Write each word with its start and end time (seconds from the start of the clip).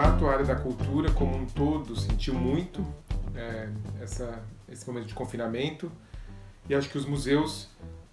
fato, 0.00 0.26
a 0.26 0.32
área 0.32 0.46
da 0.46 0.56
cultura 0.56 1.10
como 1.10 1.36
um 1.36 1.44
todo 1.44 1.94
sentiu 1.94 2.32
muito 2.32 2.82
é, 3.36 3.68
essa, 4.00 4.42
esse 4.66 4.86
momento 4.86 5.06
de 5.06 5.12
confinamento 5.12 5.92
e 6.66 6.74
acho 6.74 6.88
que 6.88 6.96
os 6.96 7.04
museus 7.04 7.68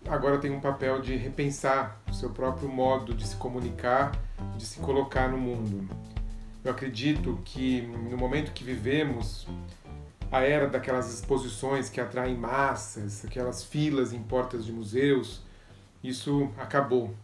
agora 0.06 0.38
têm 0.38 0.52
um 0.52 0.60
papel 0.60 1.02
de 1.02 1.16
repensar 1.16 2.02
o 2.12 2.14
seu 2.14 2.30
próprio 2.32 2.68
modo 2.68 3.14
de 3.14 3.26
se 3.26 3.38
comunicar, 3.38 4.12
de 4.58 4.66
se 4.66 4.82
colocar 4.82 5.30
no 5.30 5.38
mundo. 5.38 5.88
Eu 6.62 6.72
acredito 6.72 7.40
que 7.46 7.84
no 7.84 8.18
momento 8.18 8.52
que 8.52 8.66
vivemos, 8.66 9.48
a 10.30 10.42
era 10.42 10.68
daquelas 10.68 11.14
exposições 11.14 11.90
que 11.90 12.02
atraem 12.02 12.36
massas, 12.36 13.24
aquelas 13.24 13.64
filas 13.64 14.12
em 14.12 14.22
portas 14.22 14.66
de 14.66 14.74
museus, 14.74 15.42
isso 16.04 16.52
acabou. 16.58 17.16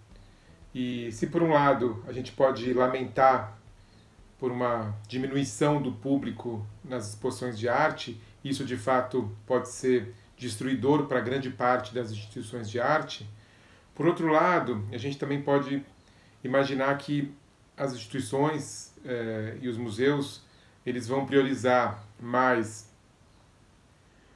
E 0.73 1.11
se 1.11 1.27
por 1.27 1.43
um 1.43 1.51
lado 1.51 2.01
a 2.07 2.13
gente 2.13 2.31
pode 2.31 2.73
lamentar 2.73 3.61
por 4.43 4.51
uma 4.51 4.93
diminuição 5.07 5.81
do 5.81 5.93
público 5.93 6.67
nas 6.83 7.07
exposições 7.07 7.57
de 7.57 7.69
arte, 7.69 8.21
isso 8.43 8.65
de 8.65 8.75
fato 8.75 9.31
pode 9.47 9.69
ser 9.69 10.13
destruidor 10.35 11.05
para 11.05 11.21
grande 11.21 11.49
parte 11.49 11.95
das 11.95 12.11
instituições 12.11 12.69
de 12.69 12.77
arte. 12.77 13.25
Por 13.95 14.05
outro 14.05 14.27
lado, 14.27 14.85
a 14.91 14.97
gente 14.97 15.17
também 15.17 15.41
pode 15.41 15.81
imaginar 16.43 16.97
que 16.97 17.33
as 17.77 17.93
instituições 17.93 18.93
eh, 19.05 19.59
e 19.61 19.69
os 19.69 19.77
museus 19.77 20.43
eles 20.85 21.07
vão 21.07 21.25
priorizar 21.25 22.03
mais 22.19 22.91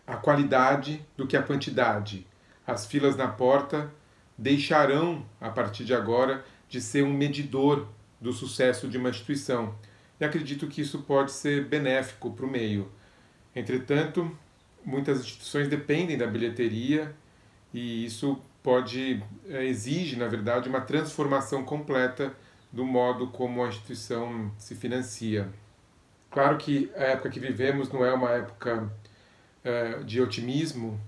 a 0.08 0.16
qualidade 0.16 1.06
do 1.18 1.28
que 1.28 1.36
a 1.36 1.44
quantidade. 1.44 2.26
As 2.66 2.86
filas 2.86 3.18
na 3.18 3.28
porta 3.28 3.92
deixarão, 4.38 5.26
a 5.42 5.50
partir 5.50 5.84
de 5.84 5.94
agora, 5.94 6.46
de 6.70 6.80
ser 6.80 7.04
um 7.04 7.12
medidor 7.12 7.90
do 8.22 8.32
sucesso 8.32 8.88
de 8.88 8.98
uma 8.98 9.10
instituição. 9.10 9.76
E 10.20 10.26
acredito 10.26 10.68
que 10.68 10.82
isso 10.82 11.00
pode 11.04 11.32
ser 11.32 11.66
benéfico 11.66 12.32
para 12.32 12.46
o 12.46 12.50
meio. 12.50 12.92
Entretanto, 13.56 14.36
muitas 14.84 15.20
instituições 15.20 15.68
dependem 15.68 16.18
da 16.18 16.28
bilheteria 16.28 17.14
e 17.74 18.06
isso 18.06 18.40
pode 18.64 19.24
eh, 19.48 19.66
exige, 19.66 20.16
na 20.16 20.28
verdade, 20.28 20.68
uma 20.68 20.82
transformação 20.82 21.64
completa 21.64 22.34
do 22.72 22.86
modo 22.86 23.28
como 23.28 23.64
a 23.64 23.68
instituição 23.68 24.52
se 24.58 24.76
financia. 24.76 25.50
Claro 26.30 26.58
que 26.58 26.92
a 26.96 27.04
época 27.04 27.30
que 27.30 27.40
vivemos 27.40 27.92
não 27.92 28.06
é 28.06 28.14
uma 28.14 28.30
época 28.32 28.92
uh, 29.64 30.04
de 30.04 30.22
otimismo, 30.22 31.00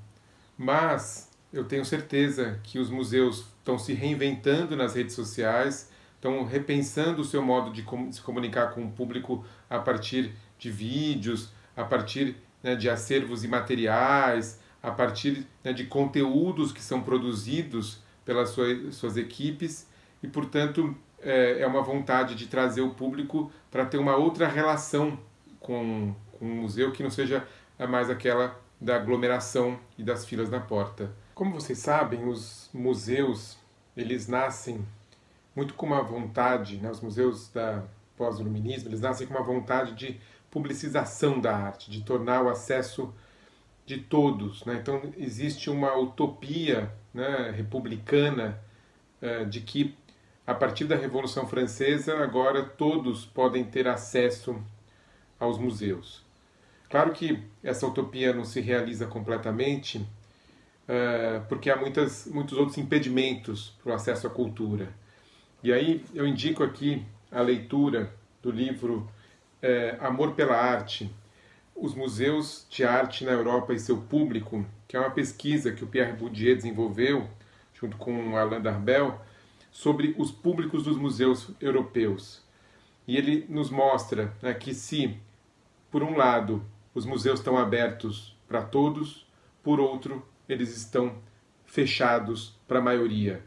mas 0.57 1.29
eu 1.51 1.65
tenho 1.65 1.83
certeza 1.83 2.59
que 2.63 2.79
os 2.79 2.89
museus 2.89 3.45
estão 3.57 3.77
se 3.77 3.93
reinventando 3.93 4.75
nas 4.75 4.95
redes 4.95 5.13
sociais, 5.13 5.91
estão 6.19 6.43
repensando 6.43 7.21
o 7.21 7.25
seu 7.25 7.41
modo 7.41 7.71
de 7.71 7.85
se 8.11 8.21
comunicar 8.21 8.73
com 8.73 8.83
o 8.83 8.91
público 8.91 9.45
a 9.69 9.79
partir 9.79 10.33
de 10.57 10.69
vídeos, 10.69 11.53
a 11.75 11.83
partir 11.85 12.35
né, 12.61 12.75
de 12.75 12.89
acervos 12.89 13.45
imateriais, 13.45 14.59
a 14.83 14.91
partir 14.91 15.47
né, 15.63 15.71
de 15.71 15.85
conteúdos 15.85 16.73
que 16.73 16.81
são 16.81 17.01
produzidos 17.01 18.03
pelas 18.25 18.49
suas, 18.49 18.95
suas 18.95 19.15
equipes 19.15 19.87
e, 20.21 20.27
portanto, 20.27 20.93
é, 21.21 21.61
é 21.61 21.67
uma 21.67 21.81
vontade 21.81 22.35
de 22.35 22.47
trazer 22.47 22.81
o 22.81 22.89
público 22.89 23.49
para 23.71 23.85
ter 23.85 23.97
uma 23.97 24.17
outra 24.17 24.45
relação 24.45 25.17
com, 25.57 26.13
com 26.33 26.45
o 26.45 26.55
museu 26.55 26.91
que 26.91 27.01
não 27.01 27.09
seja 27.09 27.47
mais 27.87 28.09
aquela 28.09 28.59
da 28.79 28.97
aglomeração 28.97 29.79
e 29.97 30.03
das 30.03 30.25
filas 30.25 30.49
na 30.49 30.59
porta. 30.59 31.11
Como 31.33 31.53
vocês 31.53 31.79
sabem, 31.79 32.27
os 32.27 32.69
museus 32.73 33.57
eles 33.95 34.27
nascem 34.27 34.85
muito 35.55 35.73
com 35.73 35.85
uma 35.85 36.01
vontade, 36.01 36.77
né, 36.77 36.89
os 36.89 37.01
museus 37.01 37.49
da 37.49 37.83
pós-iluminismo, 38.17 38.89
eles 38.89 39.01
nascem 39.01 39.25
com 39.25 39.33
uma 39.33 39.43
vontade 39.43 39.93
de 39.93 40.19
publicização 40.51 41.39
da 41.39 41.55
arte, 41.55 41.89
de 41.89 42.01
tornar 42.01 42.43
o 42.43 42.49
acesso 42.49 43.13
de 43.85 43.97
todos. 43.97 44.63
Né? 44.65 44.75
Então 44.75 45.01
existe 45.17 45.69
uma 45.69 45.95
utopia 45.97 46.91
né, 47.13 47.51
republicana 47.55 48.59
uh, 49.21 49.45
de 49.45 49.61
que 49.61 49.95
a 50.45 50.53
partir 50.53 50.85
da 50.85 50.95
Revolução 50.95 51.47
Francesa 51.47 52.17
agora 52.17 52.63
todos 52.63 53.25
podem 53.25 53.63
ter 53.63 53.87
acesso 53.87 54.61
aos 55.39 55.57
museus. 55.57 56.25
Claro 56.89 57.13
que 57.13 57.43
essa 57.63 57.85
utopia 57.85 58.33
não 58.33 58.43
se 58.43 58.59
realiza 58.59 59.05
completamente, 59.05 59.99
uh, 59.99 61.45
porque 61.47 61.69
há 61.69 61.75
muitas, 61.75 62.25
muitos 62.25 62.57
outros 62.57 62.77
impedimentos 62.77 63.77
para 63.83 63.91
o 63.91 63.95
acesso 63.95 64.27
à 64.27 64.29
cultura. 64.29 64.89
E 65.61 65.73
aí 65.73 66.05
eu 66.13 66.25
indico 66.25 66.63
aqui 66.63 67.05
a 67.29 67.41
leitura 67.41 68.13
do 68.41 68.49
livro 68.49 69.09
é, 69.61 69.97
Amor 69.99 70.33
pela 70.33 70.55
Arte, 70.55 71.13
os 71.75 71.93
museus 71.93 72.65
de 72.69 72.85
arte 72.85 73.25
na 73.25 73.31
Europa 73.31 73.73
e 73.73 73.79
seu 73.79 73.97
público, 73.97 74.65
que 74.87 74.95
é 74.95 74.99
uma 74.99 75.11
pesquisa 75.11 75.71
que 75.71 75.83
o 75.83 75.87
Pierre 75.87 76.13
Bourdieu 76.13 76.55
desenvolveu, 76.55 77.29
junto 77.73 77.97
com 77.97 78.37
Alain 78.37 78.61
Darbel, 78.61 79.19
sobre 79.71 80.15
os 80.17 80.31
públicos 80.31 80.83
dos 80.83 80.97
museus 80.97 81.49
europeus. 81.59 82.41
E 83.05 83.17
ele 83.17 83.45
nos 83.49 83.69
mostra 83.69 84.33
né, 84.41 84.53
que 84.53 84.73
se, 84.73 85.17
por 85.91 86.03
um 86.03 86.15
lado, 86.15 86.63
os 86.93 87.05
museus 87.05 87.39
estão 87.39 87.57
abertos 87.57 88.35
para 88.47 88.61
todos, 88.61 89.27
por 89.61 89.79
outro, 89.79 90.25
eles 90.47 90.75
estão 90.75 91.17
fechados 91.65 92.57
para 92.67 92.79
a 92.79 92.81
maioria. 92.81 93.43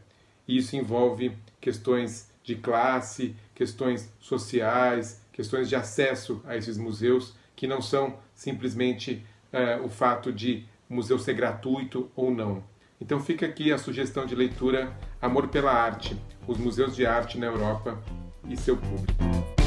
E 0.47 0.57
isso 0.57 0.75
envolve 0.75 1.35
questões 1.59 2.31
de 2.43 2.55
classe, 2.55 3.35
questões 3.55 4.11
sociais, 4.19 5.21
questões 5.31 5.69
de 5.69 5.75
acesso 5.75 6.41
a 6.45 6.57
esses 6.57 6.77
museus, 6.77 7.35
que 7.55 7.67
não 7.67 7.81
são 7.81 8.19
simplesmente 8.35 9.25
é, 9.51 9.77
o 9.77 9.89
fato 9.89 10.31
de 10.31 10.65
o 10.89 10.95
museu 10.95 11.17
ser 11.17 11.33
gratuito 11.33 12.11
ou 12.15 12.29
não. 12.29 12.63
Então 12.99 13.19
fica 13.19 13.45
aqui 13.45 13.71
a 13.71 13.77
sugestão 13.77 14.25
de 14.25 14.35
leitura 14.35 14.95
Amor 15.21 15.47
pela 15.47 15.71
Arte, 15.71 16.17
os 16.47 16.57
museus 16.57 16.95
de 16.95 17.05
arte 17.05 17.37
na 17.37 17.47
Europa 17.47 18.01
e 18.47 18.57
seu 18.57 18.77
público. 18.77 19.62